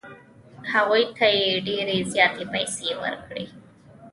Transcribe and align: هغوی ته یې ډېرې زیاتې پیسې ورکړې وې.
هغوی 0.71 1.03
ته 1.17 1.27
یې 1.39 1.51
ډېرې 1.67 1.97
زیاتې 2.13 2.43
پیسې 2.53 2.89
ورکړې 3.01 3.45
وې. 3.49 3.55